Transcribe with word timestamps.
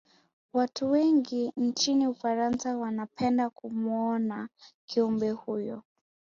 Watu 0.53 0.91
wengi 0.91 1.51
nchini 1.57 2.07
ufarasa 2.07 2.77
wanapenda 2.77 3.49
kumuona 3.49 4.49
Kiumbe 4.85 5.29
huyo 5.31 5.83